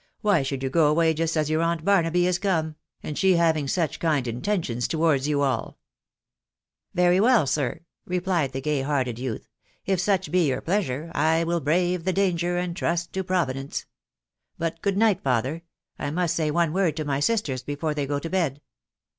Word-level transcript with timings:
Why 0.21 0.41
should 0.41 0.63
you 0.63 0.69
go 0.71 0.87
away 0.87 1.13
just 1.13 1.37
as 1.37 1.47
your 1.51 1.61
aunt 1.61 1.85
Btrnaby 1.85 2.23
is 2.23 2.39
come, 2.39 2.75
and 3.03 3.15
she 3.15 3.35
having 3.35 3.67
such 3.67 3.99
kind 3.99 4.25
intentions 4.27 4.87
towards 4.87 5.27
you 5.27 5.43
all?"" 5.43 5.77
Very 6.95 7.19
well, 7.19 7.45
sir," 7.45 7.81
replied 8.07 8.51
the 8.51 8.61
gay 8.61 8.81
hearted 8.81 9.19
youth;" 9.19 9.47
if 9.85 9.99
such 9.99 10.31
be 10.31 10.47
your 10.47 10.59
pleasure, 10.59 11.11
I 11.13 11.43
will 11.43 11.59
brave 11.61 12.03
the 12.03 12.13
danger, 12.13 12.57
and 12.57 12.75
trust 12.75 13.13
to 13.13 13.23
Pro 13.23 13.45
vidence.•.. 13.45 13.69
But, 14.57 14.81
good 14.81 14.97
night, 14.97 15.21
father!.... 15.21 15.61
I 15.99 16.09
must 16.09 16.35
say 16.35 16.49
one 16.49 16.73
word 16.73 16.97
to 16.97 17.05
my 17.05 17.19
sisters 17.19 17.61
before 17.61 17.93
they 17.93 18.07
go 18.07 18.17
to 18.17 18.27
bed" 18.31 18.59